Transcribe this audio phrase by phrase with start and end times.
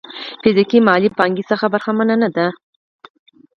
[0.41, 2.47] فزيکي مالي پانګې څخه برخمن نه دي.